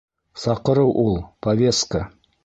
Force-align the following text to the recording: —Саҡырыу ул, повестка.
—Саҡырыу 0.43 0.95
ул, 1.01 1.13
повестка. 1.47 2.01